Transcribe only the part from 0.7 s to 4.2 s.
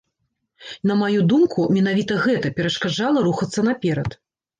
На маю думку, менавіта гэта перашкаджала рухацца наперад.